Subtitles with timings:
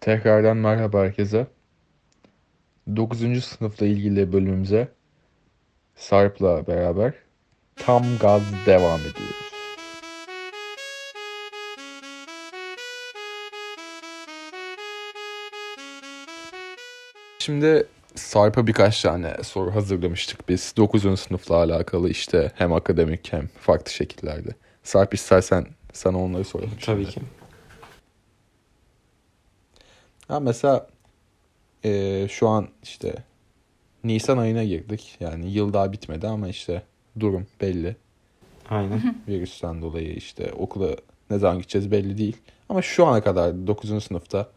[0.00, 1.46] Tekrardan merhaba herkese.
[2.96, 3.44] 9.
[3.44, 4.88] sınıfla ilgili bölümümüze
[5.96, 7.14] Sarp'la beraber
[7.76, 9.36] tam gaz devam ediyoruz.
[17.38, 20.74] Şimdi Sarp'a birkaç tane soru hazırlamıştık biz.
[20.76, 21.20] 9.
[21.20, 24.50] sınıfla alakalı işte hem akademik hem farklı şekillerde.
[24.82, 26.70] Sarp istersen sana onları soralım.
[26.86, 27.14] Tabii şimdi.
[27.14, 27.20] ki.
[30.28, 30.86] Ha mesela
[31.84, 33.14] e, şu an işte
[34.04, 35.16] Nisan ayına girdik.
[35.20, 36.82] Yani yıl daha bitmedi ama işte
[37.20, 37.96] durum belli.
[38.70, 39.16] Aynen.
[39.28, 40.96] Virüsten dolayı işte okula
[41.30, 42.36] ne zaman gideceğiz belli değil.
[42.68, 44.04] Ama şu ana kadar 9.
[44.04, 44.48] sınıfta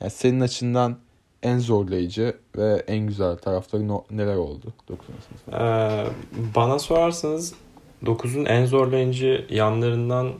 [0.00, 0.98] yani senin açından
[1.42, 5.06] en zorlayıcı ve en güzel tarafları no- neler oldu 9.
[5.06, 5.52] sınıfta?
[5.52, 6.06] Ee,
[6.54, 7.54] bana sorarsanız
[8.04, 10.32] 9'un en zorlayıcı yanlarından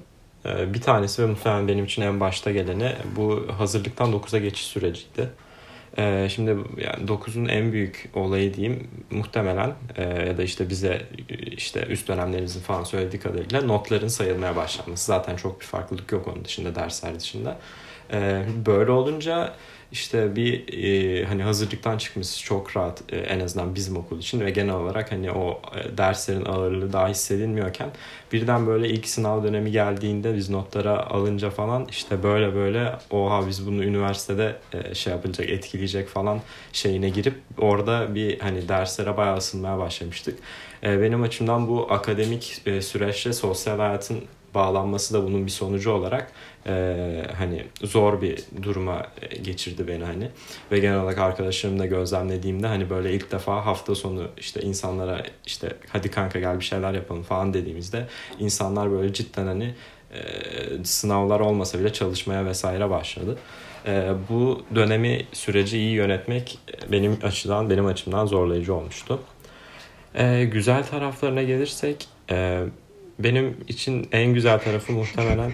[0.44, 5.30] bir tanesi ve muhtemelen benim için en başta geleni bu hazırlıktan 9'a geçiş süreciydi.
[5.98, 11.02] Ee, şimdi yani 9'un en büyük olayı diyeyim muhtemelen e, ya da işte bize
[11.56, 15.06] işte üst dönemlerimizin falan söylediği kadarıyla notların sayılmaya başlanması.
[15.06, 17.58] Zaten çok bir farklılık yok onun dışında dersler dışında.
[18.12, 19.54] Ee, böyle olunca
[19.92, 24.50] işte bir e, hani hazırlıktan çıkması çok rahat e, en azından bizim okul için ve
[24.50, 27.90] genel olarak hani o e, derslerin ağırlığı daha hissedilmiyorken
[28.32, 33.66] birden böyle ilk sınav dönemi geldiğinde biz notlara alınca falan işte böyle böyle oha biz
[33.66, 36.40] bunu üniversitede e, şey yapılacak etkileyecek falan
[36.72, 40.38] şeyine girip orada bir hani derslere bayağı ısınmaya başlamıştık.
[40.82, 46.32] E, benim açımdan bu akademik e, süreçte sosyal hayatın bağlanması da bunun bir sonucu olarak
[46.66, 50.28] e, hani zor bir duruma e, geçirdi beni hani
[50.72, 56.10] ve genel olarak arkadaşlarımla gözlemlediğimde hani böyle ilk defa hafta sonu işte insanlara işte hadi
[56.10, 58.06] kanka gel bir şeyler yapalım falan dediğimizde
[58.38, 59.74] insanlar böyle cidden hani
[60.14, 60.20] e,
[60.84, 63.38] sınavlar olmasa bile çalışmaya vesaire başladı.
[63.86, 66.58] E, bu dönemi süreci iyi yönetmek
[66.92, 69.20] benim açıdan benim açımdan zorlayıcı olmuştu.
[70.14, 72.64] E, güzel taraflarına gelirsek e,
[73.18, 75.52] benim için en güzel tarafı muhtemelen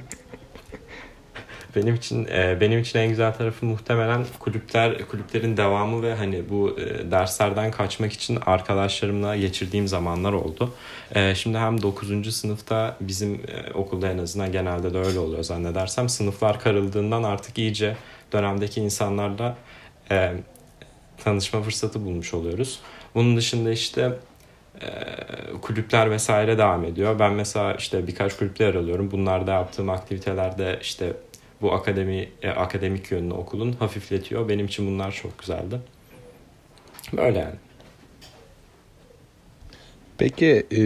[1.77, 6.77] benim için e, benim için en güzel tarafı muhtemelen kulüpler kulüplerin devamı ve hani bu
[6.81, 10.75] e, derslerden kaçmak için arkadaşlarımla geçirdiğim zamanlar oldu.
[11.15, 12.37] E, şimdi hem 9.
[12.37, 17.97] sınıfta bizim e, okulda en azından genelde de öyle oluyor zannedersem sınıflar karıldığından artık iyice
[18.33, 19.57] dönemdeki insanlarla
[20.11, 20.33] e,
[21.25, 22.81] tanışma fırsatı bulmuş oluyoruz.
[23.15, 24.13] Bunun dışında işte
[24.83, 24.87] e,
[25.63, 27.19] kulüpler vesaire devam ediyor.
[27.19, 29.11] Ben mesela işte birkaç kulüple yer alıyorum.
[29.11, 31.13] Bunlarda yaptığım aktivitelerde işte
[31.63, 34.49] bu akademi e, akademik yönünü okulun hafifletiyor.
[34.49, 35.81] Benim için bunlar çok güzeldi.
[37.13, 37.57] Böyle yani.
[40.19, 40.79] Peki e,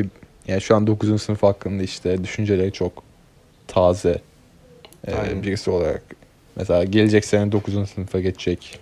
[0.49, 1.23] yani şu an 9.
[1.23, 3.03] sınıf hakkında işte düşünceleri çok
[3.67, 4.21] taze
[5.07, 5.43] e, Aynen.
[5.43, 6.03] birisi olarak
[6.57, 7.91] mesela gelecek sene 9.
[7.91, 8.79] sınıfa geçecek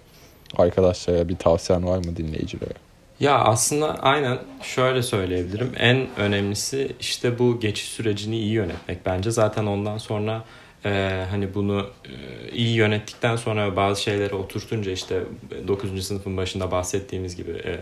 [0.56, 2.85] arkadaşlara bir tavsiyen var mı dinleyicilere?
[3.20, 5.72] Ya aslında aynen şöyle söyleyebilirim.
[5.78, 9.30] En önemlisi işte bu geçiş sürecini iyi yönetmek bence.
[9.30, 10.44] Zaten ondan sonra
[10.84, 15.22] e, hani bunu e, iyi yönettikten sonra bazı şeyleri oturtunca işte
[15.68, 16.06] 9.
[16.06, 17.78] sınıfın başında bahsettiğimiz gibi e,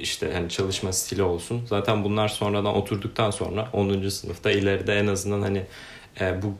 [0.00, 1.62] işte hani çalışma stili olsun.
[1.66, 4.08] Zaten bunlar sonradan oturduktan sonra 10.
[4.08, 5.62] sınıfta ileride en azından hani
[6.20, 6.54] e, bu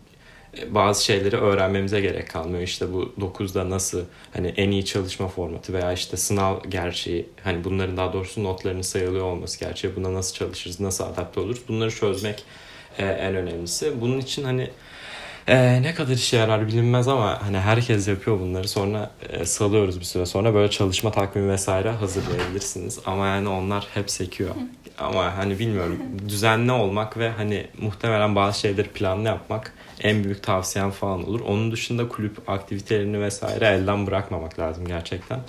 [0.71, 2.63] bazı şeyleri öğrenmemize gerek kalmıyor.
[2.63, 7.97] İşte bu 9'da nasıl hani en iyi çalışma formatı veya işte sınav gerçeği hani bunların
[7.97, 12.45] daha doğrusu notlarının sayılıyor olması gerçeği buna nasıl çalışırız, nasıl adapte oluruz bunları çözmek
[12.99, 14.01] e, en önemlisi.
[14.01, 14.71] Bunun için hani
[15.47, 20.05] e, ne kadar işe yarar bilinmez ama hani herkes yapıyor bunları sonra e, salıyoruz bir
[20.05, 24.51] süre sonra böyle çalışma takvimi vesaire hazırlayabilirsiniz ama yani onlar hep sekiyor.
[24.99, 30.91] Ama hani bilmiyorum düzenli olmak ve hani muhtemelen bazı şeyleri planlı yapmak en büyük tavsiyem
[30.91, 31.41] falan olur.
[31.41, 35.41] Onun dışında kulüp aktivitelerini vesaire elden bırakmamak lazım gerçekten.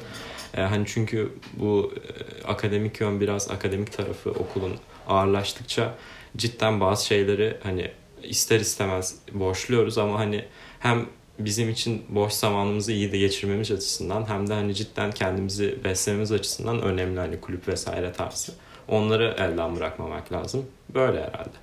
[0.57, 4.73] E, hani çünkü bu e, akademik yön biraz akademik tarafı okulun
[5.07, 5.93] ağırlaştıkça
[6.37, 7.91] cidden bazı şeyleri hani
[8.23, 10.45] ister istemez boşluyoruz ama hani
[10.79, 11.05] hem
[11.39, 16.81] bizim için boş zamanımızı iyi de geçirmemiz açısından hem de hani cidden kendimizi beslememiz açısından
[16.81, 18.51] önemli hani kulüp vesaire tarzı.
[18.87, 20.65] Onları elden bırakmamak lazım.
[20.93, 21.57] Böyle herhalde.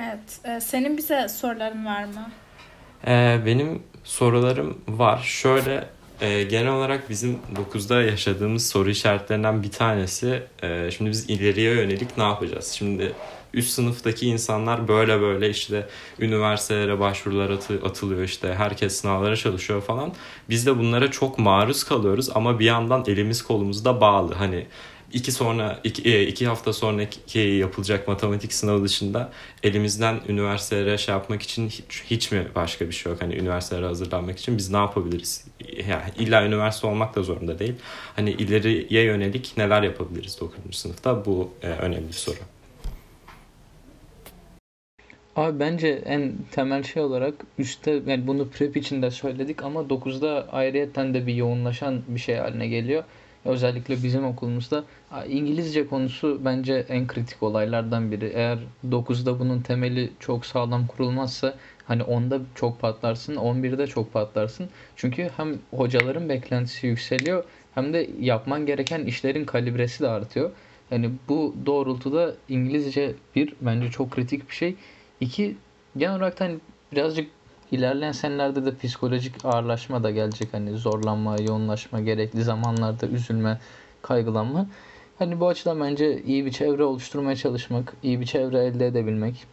[0.00, 0.56] Evet.
[0.56, 2.30] e, Senin bize soruların var mı?
[3.06, 5.22] Ee, benim sorularım var.
[5.24, 5.88] Şöyle
[6.20, 7.38] e, genel olarak bizim
[7.72, 12.68] 9'da yaşadığımız soru işaretlerinden bir tanesi e, şimdi biz ileriye yönelik ne yapacağız?
[12.68, 13.12] Şimdi
[13.56, 15.88] üst sınıftaki insanlar böyle böyle işte
[16.18, 20.12] üniversitelere başvurular atı- atılıyor işte herkes sınavlara çalışıyor falan.
[20.50, 24.34] Biz de bunlara çok maruz kalıyoruz ama bir yandan elimiz kolumuz da bağlı.
[24.34, 24.66] Hani
[25.12, 29.32] iki sonra iki, e, iki hafta sonraki yapılacak matematik sınavı dışında
[29.62, 33.22] elimizden üniversitelere şey yapmak için hiç, hiç mi başka bir şey yok?
[33.22, 35.44] Hani üniversitelere hazırlanmak için biz ne yapabiliriz
[35.88, 37.74] yani illa üniversite olmak da zorunda değil.
[38.16, 40.58] Hani ileriye yönelik neler yapabiliriz 9.
[40.72, 42.36] sınıfta bu e, önemli soru.
[45.36, 50.48] Abi bence en temel şey olarak üstte yani bunu prep için de söyledik ama 9'da
[50.52, 53.04] ayrıyeten de bir yoğunlaşan bir şey haline geliyor.
[53.44, 54.84] Özellikle bizim okulumuzda
[55.28, 58.32] İngilizce konusu bence en kritik olaylardan biri.
[58.34, 58.58] Eğer
[58.90, 61.54] 9'da bunun temeli çok sağlam kurulmazsa
[61.84, 64.68] hani 10'da çok patlarsın, 11'de çok patlarsın.
[64.96, 67.44] Çünkü hem hocaların beklentisi yükseliyor
[67.74, 70.50] hem de yapman gereken işlerin kalibresi de artıyor.
[70.90, 74.76] Yani bu doğrultuda İngilizce bir bence çok kritik bir şey.
[75.20, 75.56] İki
[75.96, 76.58] genel olarak hani
[76.92, 77.30] birazcık
[77.70, 80.54] ilerleyen senelerde de psikolojik ağırlaşma da gelecek.
[80.54, 83.60] Hani zorlanma, yoğunlaşma, gerekli zamanlarda üzülme,
[84.02, 84.66] kaygılanma.
[85.18, 89.46] Hani bu açıdan bence iyi bir çevre oluşturmaya çalışmak, iyi bir çevre elde edebilmek,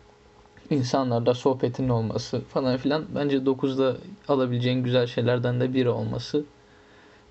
[0.70, 6.44] insanlarla sohbetin olması falan filan bence 9'da alabileceğin güzel şeylerden de biri olması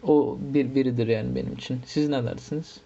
[0.03, 1.81] o bir biridir yani benim için.
[1.87, 2.81] Siz ne dersiniz?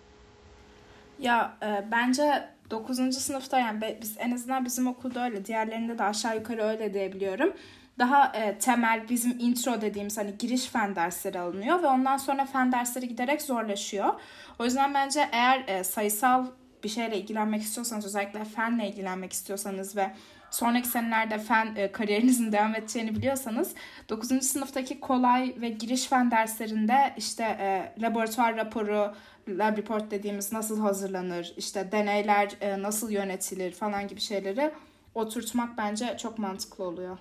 [1.18, 3.14] Ya e, bence 9.
[3.18, 5.44] sınıfta yani biz en azından bizim okulda öyle.
[5.44, 7.52] Diğerlerinde de aşağı yukarı öyle diyebiliyorum.
[7.98, 12.72] Daha e, temel bizim intro dediğimiz hani giriş fen dersleri alınıyor ve ondan sonra fen
[12.72, 14.14] dersleri giderek zorlaşıyor.
[14.58, 16.46] O yüzden bence eğer e, sayısal
[16.84, 20.10] bir şeyle ilgilenmek istiyorsanız özellikle fenle ilgilenmek istiyorsanız ve
[20.50, 23.74] sonraki senelerde fen e, kariyerinizin devam edeceğini biliyorsanız
[24.08, 24.28] 9.
[24.28, 29.14] sınıftaki kolay ve giriş fen derslerinde işte e, laboratuvar raporu,
[29.48, 34.70] lab report dediğimiz nasıl hazırlanır, işte deneyler e, nasıl yönetilir falan gibi şeyleri
[35.14, 37.18] oturtmak bence çok mantıklı oluyor.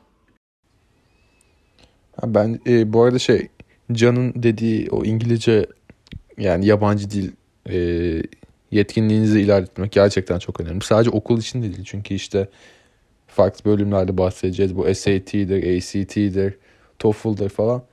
[2.26, 3.48] Ben e, bu arada şey
[3.92, 5.66] Can'ın dediği o İngilizce
[6.38, 7.32] yani yabancı dil
[7.70, 7.78] e,
[8.72, 10.84] yetkinliğinizi ilerletmek gerçekten çok önemli.
[10.84, 12.50] Sadece okul için de değil çünkü işte
[13.28, 14.76] farklı bölümlerde bahsedeceğiz.
[14.76, 16.58] Bu SAT'dir, ACT'dir,
[17.00, 17.84] TOEFL'dır falan.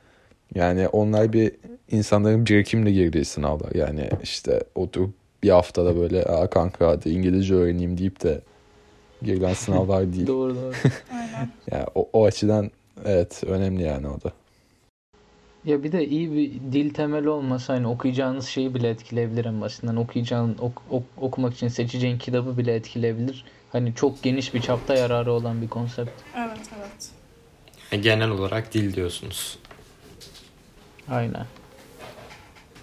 [0.55, 1.53] Yani onlar bir
[1.93, 3.75] insanların birikimle girdiği sınavlar.
[3.75, 5.11] Yani işte oturup
[5.43, 8.41] bir haftada böyle Aa, kanka hadi İngilizce öğreneyim deyip de
[9.23, 10.27] girilen sınavlar değil.
[10.27, 10.73] doğru doğru.
[11.13, 11.49] Aynen.
[11.71, 12.71] yani o, o açıdan
[13.05, 14.33] evet önemli yani o da.
[15.65, 19.97] Ya bir de iyi bir dil temeli olmasa hani okuyacağınız şeyi bile etkileyebilir en basitinden.
[19.97, 23.45] Okuyacağın, ok, ok, okumak için seçeceğin kitabı bile etkileyebilir.
[23.73, 26.11] Hani çok geniş bir çapta yararı olan bir konsept.
[26.37, 27.11] Evet evet.
[27.93, 29.59] E, genel olarak dil diyorsunuz.
[31.09, 31.47] Aynen.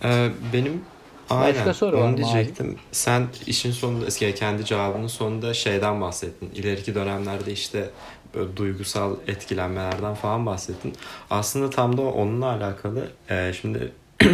[0.04, 0.82] Ee, benim
[1.30, 2.78] aynen Başka soru var onu mı diyecektim.
[2.92, 6.52] Sen işin sonunda kendi cevabının sonunda şeyden bahsettin.
[6.56, 7.90] İleriki dönemlerde işte
[8.36, 10.94] böyle duygusal etkilenmelerden falan bahsettin.
[11.30, 13.08] Aslında tam da onunla alakalı.
[13.30, 13.92] Ee, şimdi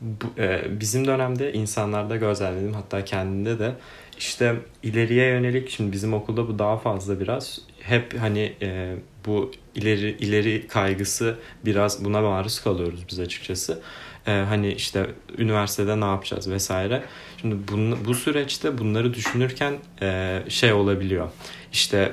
[0.00, 3.72] bu, e, bizim dönemde insanlarda gözlemledim hatta kendinde de
[4.18, 8.96] işte ileriye yönelik şimdi bizim okulda bu daha fazla biraz hep hani e,
[9.26, 13.82] bu ileri ileri kaygısı biraz buna maruz kalıyoruz biz açıkçası.
[14.26, 15.06] E, hani işte
[15.38, 17.02] üniversitede ne yapacağız vesaire.
[17.40, 21.28] Şimdi bunu, bu süreçte bunları düşünürken e, şey olabiliyor.
[21.72, 22.12] İşte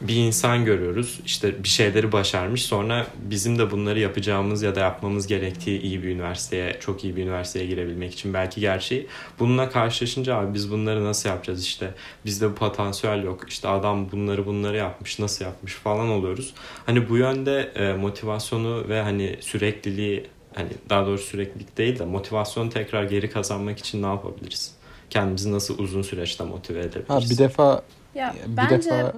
[0.00, 5.26] bir insan görüyoruz işte bir şeyleri başarmış sonra bizim de bunları yapacağımız ya da yapmamız
[5.26, 9.06] gerektiği iyi bir üniversiteye çok iyi bir üniversiteye girebilmek için belki gerçeği
[9.38, 11.94] bununla karşılaşınca abi biz bunları nasıl yapacağız işte
[12.24, 16.54] bizde bu potansiyel yok işte adam bunları bunları yapmış nasıl yapmış falan oluyoruz
[16.86, 22.70] hani bu yönde e, motivasyonu ve hani sürekliliği hani daha doğrusu süreklilik değil de motivasyonu
[22.70, 24.74] tekrar geri kazanmak için ne yapabiliriz
[25.10, 27.82] kendimizi nasıl uzun süreçte motive edebiliriz Ha bir defa
[28.14, 29.12] Ya bir bence defa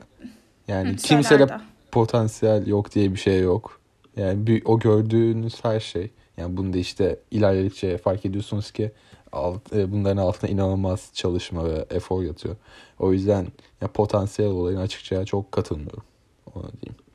[0.68, 1.46] yani Hı, kimsede
[1.92, 3.80] potansiyel yok diye bir şey yok.
[4.16, 6.10] Yani bir, o gördüğünüz her şey.
[6.36, 8.92] Yani bunu da işte ilerledikçe fark ediyorsunuz ki
[9.32, 12.56] alt, e, bunların altına inanılmaz çalışma ve efor yatıyor.
[12.98, 13.46] O yüzden
[13.80, 16.04] ya potansiyel olayın açıkçası çok katılmıyorum.
[16.54, 17.05] Ona diyeyim.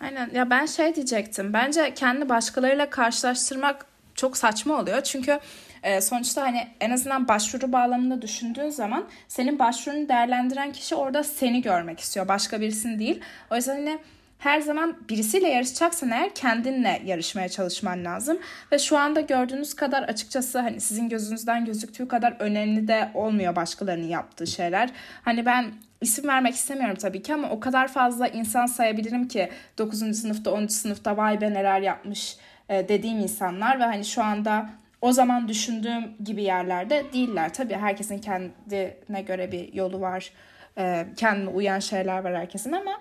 [0.00, 1.52] Aynen ya ben şey diyecektim.
[1.52, 5.02] Bence kendi başkalarıyla karşılaştırmak çok saçma oluyor.
[5.02, 5.40] Çünkü
[5.82, 11.62] e, sonuçta hani en azından başvuru bağlamında düşündüğün zaman senin başvurunu değerlendiren kişi orada seni
[11.62, 12.28] görmek istiyor.
[12.28, 13.20] Başka birisini değil.
[13.50, 13.98] O yüzden hani
[14.40, 18.38] her zaman birisiyle yarışacaksan eğer kendinle yarışmaya çalışman lazım.
[18.72, 24.06] Ve şu anda gördüğünüz kadar açıkçası hani sizin gözünüzden gözüktüğü kadar önemli de olmuyor başkalarının
[24.06, 24.90] yaptığı şeyler.
[25.22, 29.98] Hani ben isim vermek istemiyorum tabii ki ama o kadar fazla insan sayabilirim ki 9.
[29.98, 30.66] sınıfta 10.
[30.66, 32.36] sınıfta vay be neler yapmış
[32.68, 34.70] e, dediğim insanlar ve hani şu anda
[35.00, 37.52] o zaman düşündüğüm gibi yerlerde değiller.
[37.54, 40.32] Tabii herkesin kendine göre bir yolu var.
[40.78, 42.92] E, kendine uyan şeyler var herkesin ama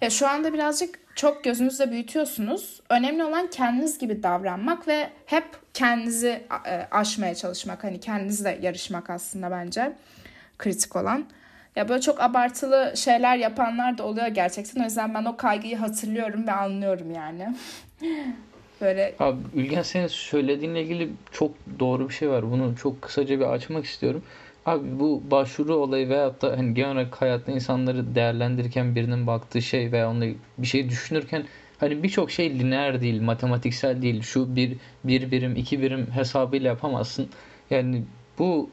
[0.00, 2.80] ya şu anda birazcık çok gözünüzde büyütüyorsunuz.
[2.90, 7.84] Önemli olan kendiniz gibi davranmak ve hep kendinizi e, aşmaya çalışmak.
[7.84, 9.92] Hani kendinizle yarışmak aslında bence
[10.58, 11.24] kritik olan.
[11.76, 14.80] Ya böyle çok abartılı şeyler yapanlar da oluyor gerçekten.
[14.80, 17.54] O yüzden ben o kaygıyı hatırlıyorum ve anlıyorum yani.
[18.80, 22.50] Böyle Abi Ülgen senin söylediğinle ilgili çok doğru bir şey var.
[22.50, 24.22] Bunu çok kısaca bir açmak istiyorum.
[24.68, 29.92] Abi bu başvuru olayı veyahut da hani genel olarak hayatta insanları değerlendirirken birinin baktığı şey
[29.92, 30.26] veya onunla
[30.58, 31.44] bir şey düşünürken
[31.78, 34.22] hani birçok şey lineer değil, matematiksel değil.
[34.22, 37.28] Şu bir, bir birim, iki birim hesabıyla yapamazsın.
[37.70, 38.04] Yani
[38.38, 38.70] bu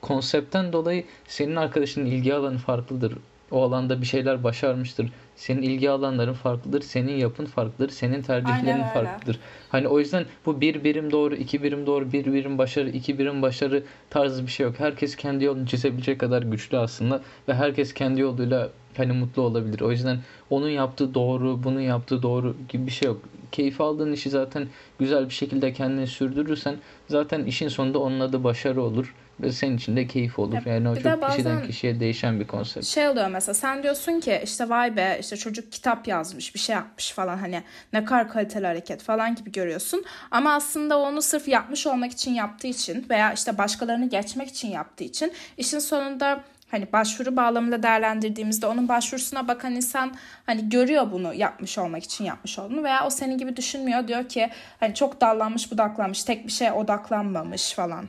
[0.00, 3.18] konseptten dolayı senin arkadaşının ilgi alanı farklıdır.
[3.50, 5.12] O alanda bir şeyler başarmıştır.
[5.36, 6.82] Senin ilgi alanların farklıdır.
[6.82, 7.90] Senin yapın farklıdır.
[7.90, 8.92] Senin tercihlerin Aynen öyle.
[8.94, 9.38] farklıdır.
[9.68, 13.42] Hani o yüzden bu bir birim doğru, iki birim doğru, bir birim başarı, iki birim
[13.42, 14.74] başarı tarzı bir şey yok.
[14.78, 19.80] Herkes kendi yolunu çizebilecek kadar güçlü aslında ve herkes kendi yoluyla hani mutlu olabilir.
[19.80, 20.18] O yüzden
[20.50, 23.20] onun yaptığı doğru, bunun yaptığı doğru gibi bir şey yok.
[23.52, 26.74] Keyif aldığın işi zaten güzel bir şekilde kendini sürdürürsen
[27.08, 30.66] zaten işin sonunda onun adı başarı olur ve senin için de keyif olur.
[30.66, 32.86] Ya Yani o bir çok de kişiden kişiye değişen bir konsept.
[32.86, 36.76] şey oluyor mesela sen diyorsun ki işte vay be işte çocuk kitap yazmış bir şey
[36.76, 40.04] yapmış falan hani ne kadar kaliteli hareket falan gibi görüyorsun.
[40.30, 45.04] Ama aslında onu sırf yapmış olmak için yaptığı için veya işte başkalarını geçmek için yaptığı
[45.04, 50.14] için işin sonunda hani başvuru bağlamında değerlendirdiğimizde onun başvurusuna bakan insan
[50.46, 54.50] hani görüyor bunu yapmış olmak için yapmış olduğunu veya o senin gibi düşünmüyor diyor ki
[54.80, 58.08] hani çok dallanmış budaklanmış tek bir şeye odaklanmamış falan.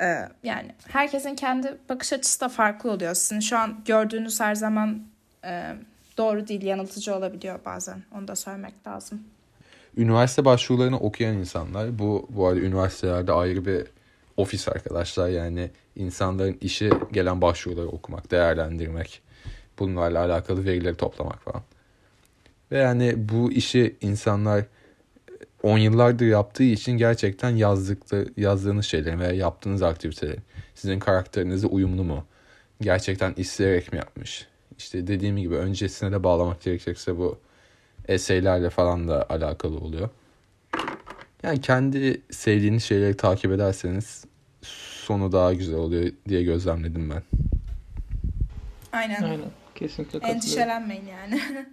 [0.00, 3.14] Ee, yani herkesin kendi bakış açısı da farklı oluyor.
[3.14, 5.02] Sizin şu an gördüğünüz her zaman
[5.44, 5.72] e,
[6.18, 8.02] doğru değil, yanıltıcı olabiliyor bazen.
[8.18, 9.22] Onu da söylemek lazım.
[9.96, 13.86] Üniversite başvurularını okuyan insanlar bu bu arada üniversitelerde ayrı bir
[14.36, 19.22] ofis arkadaşlar yani insanların işi gelen başvuruları okumak, değerlendirmek,
[19.78, 21.62] bunlarla alakalı verileri toplamak falan.
[22.70, 24.64] Ve yani bu işi insanlar
[25.62, 30.42] 10 yıllardır yaptığı için gerçekten yazdıkları, yazdığınız şeylerin veya yaptığınız aktivitelerin
[30.74, 32.24] sizin karakterinize uyumlu mu?
[32.80, 34.46] Gerçekten isteyerek mi yapmış?
[34.78, 37.38] İşte dediğim gibi öncesine de bağlamak gerekirse bu
[38.08, 40.08] eseylerle falan da alakalı oluyor.
[41.44, 44.24] Yani kendi sevdiğiniz şeyleri takip ederseniz
[45.06, 47.22] sonu daha güzel oluyor diye gözlemledim ben.
[48.92, 49.22] Aynen.
[49.22, 49.40] Aynen.
[49.74, 50.36] Kesinlikle katılıyorum.
[50.36, 51.40] Endişelenmeyin yani.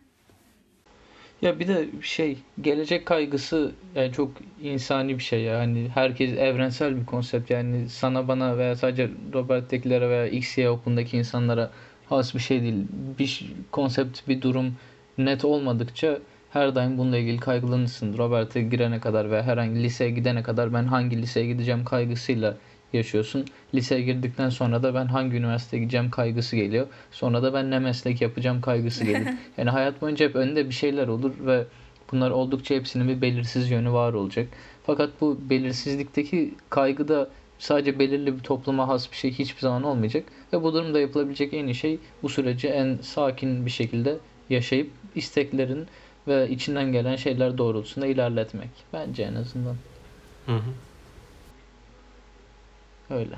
[1.41, 4.31] Ya bir de şey gelecek kaygısı yani çok
[4.63, 10.09] insani bir şey yani herkes evrensel bir konsept yani sana bana veya sadece Robert Tekler'e
[10.09, 11.71] veya XY okulundaki insanlara
[12.09, 12.85] has bir şey değil.
[13.19, 14.75] Bir konsept bir durum
[15.17, 16.19] net olmadıkça
[16.51, 18.17] her daim bununla ilgili kaygılanırsın.
[18.17, 22.57] Robert'e girene kadar veya herhangi liseye gidene kadar ben hangi liseye gideceğim kaygısıyla
[22.93, 23.45] yaşıyorsun.
[23.73, 26.87] Liseye girdikten sonra da ben hangi üniversiteye gideceğim kaygısı geliyor.
[27.11, 29.27] Sonra da ben ne meslek yapacağım kaygısı gelir.
[29.57, 31.65] Yani hayat boyunca hep önünde bir şeyler olur ve
[32.11, 34.47] bunlar oldukça hepsinin bir belirsiz yönü var olacak.
[34.85, 37.29] Fakat bu belirsizlikteki kaygı da
[37.59, 40.23] sadece belirli bir topluma has bir şey hiçbir zaman olmayacak.
[40.53, 44.17] Ve bu durumda yapılabilecek en iyi şey bu süreci en sakin bir şekilde
[44.49, 45.87] yaşayıp isteklerin
[46.27, 48.69] ve içinden gelen şeyler doğrultusunda ilerletmek.
[48.93, 49.75] Bence en azından
[50.45, 50.71] Hı hı.
[53.15, 53.35] öyle.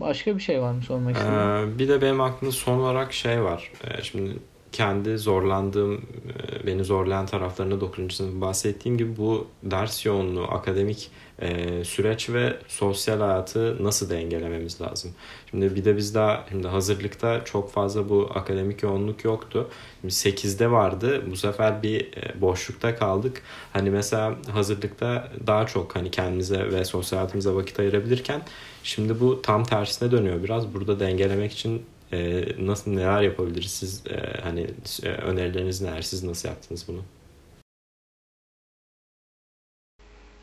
[0.00, 1.38] Başka bir şey var mı sormak istediğin?
[1.38, 3.72] Ee, bir de benim aklımda son olarak şey var.
[3.84, 4.38] Ee, şimdi
[4.72, 8.14] kendi zorlandığım, e, beni zorlayan taraflarında 9.
[8.14, 11.10] sınıf bahsettiğim gibi bu ders yoğunluğu, akademik
[11.42, 15.10] e, süreç ve sosyal hayatı nasıl dengelememiz lazım?
[15.50, 19.70] Şimdi bir de biz daha şimdi hazırlıkta çok fazla bu akademik yoğunluk yoktu.
[20.00, 21.22] Şimdi 8'de vardı.
[21.30, 23.42] Bu sefer bir e, boşlukta kaldık.
[23.72, 28.42] Hani mesela hazırlıkta daha çok hani kendimize ve sosyal hayatımıza vakit ayırabilirken
[28.82, 30.74] şimdi bu tam tersine dönüyor biraz.
[30.74, 34.66] Burada dengelemek için e, nasıl neler yapabiliriz siz e, hani
[35.02, 37.02] e, önerileriniz neler siz nasıl yaptınız bunu?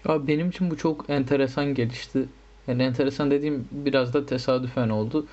[0.08, 2.26] Ya benim için bu çok enteresan gelişti.
[2.68, 5.28] Yani enteresan dediğim biraz da tesadüfen oldu.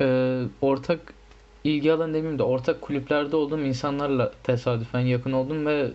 [0.00, 1.14] Ee, ortak
[1.64, 5.90] ilgi alanı demeyeyim de ortak kulüplerde olduğum insanlarla tesadüfen yakın oldum ve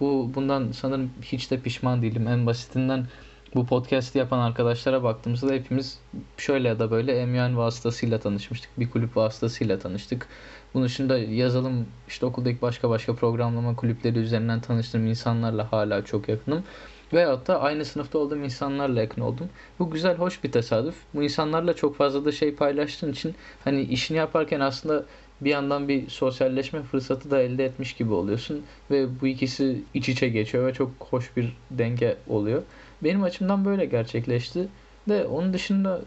[0.00, 2.28] bu bundan sanırım hiç de pişman değilim.
[2.28, 3.06] En basitinden
[3.54, 5.98] bu podcast'i yapan arkadaşlara baktığımızda hepimiz
[6.36, 8.70] şöyle ya da böyle MUN vasıtasıyla tanışmıştık.
[8.78, 10.28] Bir kulüp vasıtasıyla tanıştık.
[10.74, 16.64] Bunun dışında yazılım işte okuldaki başka başka programlama kulüpleri üzerinden tanıştığım insanlarla hala çok yakınım.
[17.12, 19.48] Veyahut da aynı sınıfta olduğum insanlarla yakın oldum.
[19.78, 20.94] Bu güzel, hoş bir tesadüf.
[21.14, 23.34] Bu insanlarla çok fazla da şey paylaştığın için
[23.64, 25.04] hani işini yaparken aslında
[25.40, 28.62] bir yandan bir sosyalleşme fırsatı da elde etmiş gibi oluyorsun.
[28.90, 32.62] Ve bu ikisi iç içe geçiyor ve çok hoş bir denge oluyor.
[33.02, 34.68] Benim açımdan böyle gerçekleşti.
[35.08, 36.00] De onun dışında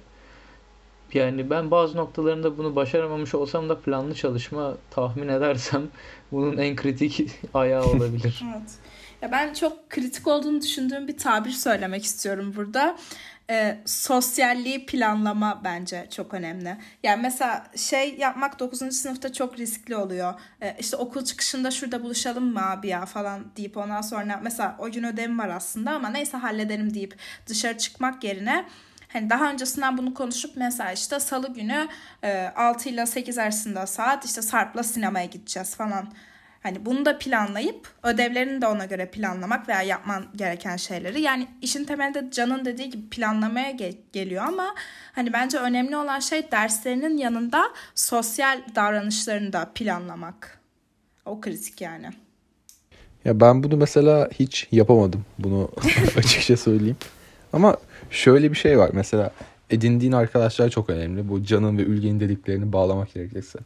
[1.14, 5.88] yani ben bazı noktalarında bunu başaramamış olsam da planlı çalışma tahmin edersem
[6.32, 8.44] bunun en kritik ayağı olabilir.
[8.58, 8.72] Evet.
[9.22, 12.98] Ya ben çok kritik olduğunu düşündüğüm bir tabir söylemek istiyorum burada.
[13.50, 16.78] E, sosyalliği planlama bence çok önemli.
[17.04, 18.96] Yani mesela şey yapmak 9.
[18.96, 20.34] sınıfta çok riskli oluyor.
[20.62, 24.92] E, işte okul çıkışında şurada buluşalım mı abi ya falan deyip ondan sonra mesela o
[24.92, 28.66] gün ödevim var aslında ama neyse hallederim deyip dışarı çıkmak yerine
[29.14, 31.88] Hani daha öncesinden bunu konuşup mesela işte salı günü
[32.24, 36.14] e, 6 ile 8 arasında saat işte Sarp'la sinemaya gideceğiz falan.
[36.68, 41.22] Hani bunu da planlayıp ödevlerini de ona göre planlamak veya yapman gereken şeyleri.
[41.22, 44.76] Yani işin temelinde Can'ın dediği gibi planlamaya ge- geliyor ama
[45.12, 47.64] hani bence önemli olan şey derslerinin yanında
[47.96, 50.60] sosyal davranışlarını da planlamak.
[51.26, 52.10] O kritik yani.
[53.26, 55.26] Ya ben bunu mesela hiç yapamadım.
[55.40, 55.72] Bunu
[56.18, 56.98] açıkça söyleyeyim.
[57.54, 57.78] Ama
[58.10, 58.90] şöyle bir şey var.
[58.94, 59.32] Mesela
[59.70, 61.30] edindiğin arkadaşlar çok önemli.
[61.30, 63.60] Bu Can'ın ve Ülgen'in dediklerini bağlamak gerekirse.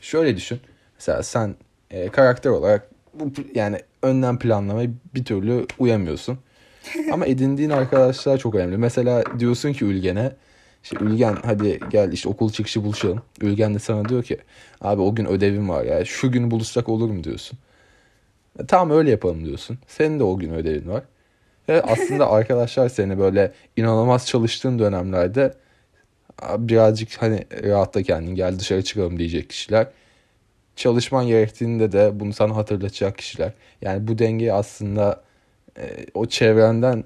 [0.00, 0.60] Şöyle düşün.
[0.98, 1.54] Mesela sen
[1.90, 6.38] e, karakter olarak bu yani önden planlamaya bir türlü uyamıyorsun.
[7.12, 8.76] Ama edindiğin arkadaşlar çok önemli.
[8.76, 10.32] Mesela diyorsun ki Ülgen'e
[10.82, 13.22] işte Ülgen hadi gel işte okul çıkışı buluşalım.
[13.40, 14.38] Ülgen de sana diyor ki
[14.80, 17.58] abi o gün ödevim var ya şu gün buluşsak olur mu diyorsun.
[18.58, 19.78] E, tamam öyle yapalım diyorsun.
[19.86, 21.02] Senin de o gün ödevin var.
[21.68, 25.54] Ve aslında arkadaşlar seni böyle inanılmaz çalıştığın dönemlerde
[26.58, 29.86] birazcık hani rahatta kendin gel dışarı çıkalım diyecek kişiler.
[30.76, 33.52] Çalışman gerektiğinde de bunu sana hatırlatacak kişiler.
[33.82, 35.22] Yani bu dengeyi aslında
[35.78, 37.04] e, o çevrenden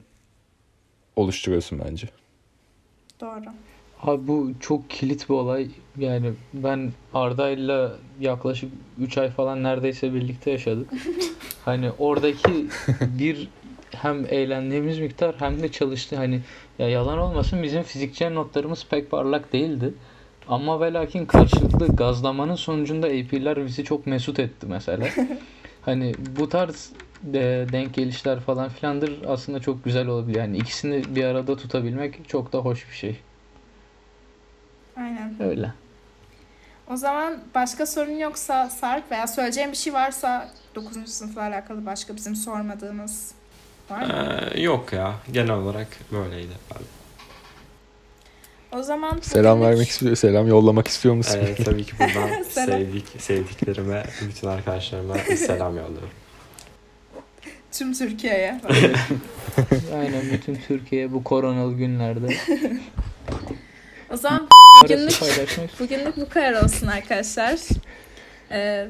[1.17, 2.07] oluşturuyorsun bence.
[3.21, 3.41] Doğru.
[4.03, 5.69] Abi bu çok kilit bir olay.
[5.99, 10.91] Yani ben Arda'yla yaklaşık 3 ay falan neredeyse birlikte yaşadık.
[11.65, 12.67] Hani oradaki
[13.19, 13.49] bir
[13.91, 16.17] hem eğlendiğimiz miktar hem de çalıştı.
[16.17, 16.41] Hani
[16.79, 19.95] ya yalan olmasın bizim fizikçi notlarımız pek parlak değildi.
[20.49, 25.09] Ama ve lakin karşılıklı gazlamanın sonucunda AP'ler bizi çok mesut etti mesela.
[25.83, 26.91] hani bu tarz
[27.23, 30.39] de denk gelişler falan filandır aslında çok güzel olabilir.
[30.39, 33.21] Yani ikisini bir arada tutabilmek çok da hoş bir şey.
[34.97, 35.35] Aynen.
[35.41, 35.73] Öyle.
[36.91, 41.09] O zaman başka sorun yoksa Sarp veya söyleyeceğim bir şey varsa 9.
[41.09, 43.35] sınıfla alakalı başka bizim sormadığımız
[43.91, 44.39] var mı?
[44.55, 45.15] Ee, yok ya.
[45.33, 46.98] Genel olarak böyleydi abi.
[48.73, 51.39] O zaman Selam bugünlük- vermek istiyor, selam yollamak istiyor musun?
[51.43, 56.11] Ee, tabii ki buradan sevdik, sevdiklerime, bütün arkadaşlarıma selam yolluyorum.
[57.73, 58.61] tüm Türkiye'ye.
[59.95, 62.37] Aynen bütün Türkiye bu koronalı günlerde
[64.11, 64.49] o zaman
[64.85, 67.59] Bugünlük- bugünlük bu kadar olsun arkadaşlar.
[68.51, 68.87] Ee,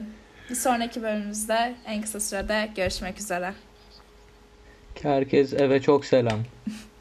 [0.50, 3.54] bir sonraki bölümümüzde en kısa sürede görüşmek üzere.
[5.02, 6.38] Herkes eve çok selam.